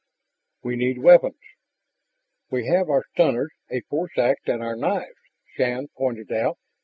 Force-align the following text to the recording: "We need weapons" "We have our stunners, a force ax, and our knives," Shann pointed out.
"We 0.63 0.77
need 0.77 0.97
weapons" 0.97 1.37
"We 2.49 2.65
have 2.65 2.89
our 2.89 3.03
stunners, 3.13 3.51
a 3.69 3.81
force 3.81 4.17
ax, 4.17 4.41
and 4.47 4.63
our 4.63 4.75
knives," 4.75 5.13
Shann 5.55 5.89
pointed 5.95 6.31
out. 6.31 6.57